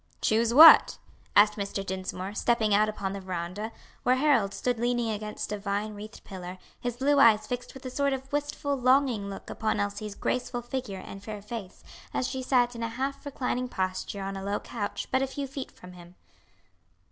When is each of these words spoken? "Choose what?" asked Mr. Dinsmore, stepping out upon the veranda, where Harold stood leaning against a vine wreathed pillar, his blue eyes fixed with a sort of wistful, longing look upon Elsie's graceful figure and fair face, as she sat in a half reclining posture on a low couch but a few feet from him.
"Choose 0.19 0.51
what?" 0.51 0.97
asked 1.35 1.57
Mr. 1.59 1.85
Dinsmore, 1.85 2.33
stepping 2.33 2.73
out 2.73 2.89
upon 2.89 3.13
the 3.13 3.21
veranda, 3.21 3.71
where 4.01 4.15
Harold 4.15 4.51
stood 4.51 4.79
leaning 4.79 5.11
against 5.11 5.51
a 5.51 5.59
vine 5.59 5.93
wreathed 5.93 6.23
pillar, 6.23 6.57
his 6.79 6.97
blue 6.97 7.19
eyes 7.19 7.45
fixed 7.45 7.75
with 7.75 7.85
a 7.85 7.91
sort 7.91 8.11
of 8.11 8.33
wistful, 8.33 8.75
longing 8.75 9.29
look 9.29 9.51
upon 9.51 9.79
Elsie's 9.79 10.15
graceful 10.15 10.63
figure 10.63 10.97
and 11.05 11.23
fair 11.23 11.39
face, 11.39 11.83
as 12.15 12.27
she 12.27 12.41
sat 12.41 12.75
in 12.75 12.81
a 12.81 12.87
half 12.89 13.23
reclining 13.27 13.67
posture 13.69 14.23
on 14.23 14.35
a 14.35 14.43
low 14.43 14.59
couch 14.59 15.07
but 15.11 15.21
a 15.21 15.27
few 15.27 15.45
feet 15.45 15.71
from 15.71 15.91
him. 15.91 16.15